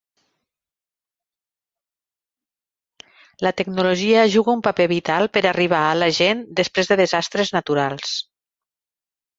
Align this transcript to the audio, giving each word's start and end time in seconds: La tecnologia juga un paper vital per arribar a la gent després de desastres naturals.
La 3.49 3.53
tecnologia 3.61 4.27
juga 4.37 4.59
un 4.59 4.67
paper 4.69 4.89
vital 4.95 5.31
per 5.37 5.45
arribar 5.53 5.85
a 5.87 5.95
la 6.01 6.11
gent 6.23 6.45
després 6.63 6.95
de 6.95 7.01
desastres 7.05 7.55
naturals. 7.61 8.19